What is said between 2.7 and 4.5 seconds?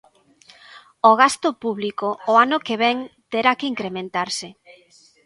vén terá que incrementarse.